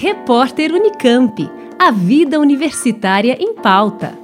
Repórter 0.00 0.72
Unicamp. 0.72 1.50
A 1.76 1.90
vida 1.90 2.38
universitária 2.38 3.36
em 3.40 3.52
pauta. 3.52 4.16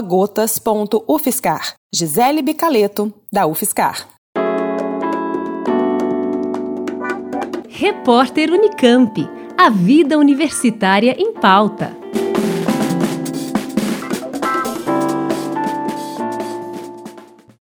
gotas.ufscar. 0.06 1.04
UFSCar. 1.08 1.76
Gisele 1.94 2.42
Bicaleto, 2.42 3.14
da 3.32 3.48
UFSCar. 3.48 4.08
Repórter 7.70 8.52
Unicamp. 8.52 9.30
A 9.58 9.70
vida 9.70 10.18
universitária 10.18 11.16
em 11.18 11.34
pauta. 11.34 11.96